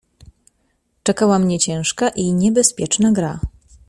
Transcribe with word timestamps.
"Czekała 1.03 1.39
mnie 1.39 1.59
ciężka 1.59 2.09
i 2.09 2.33
niebezpieczna 2.33 3.11
gra." 3.11 3.39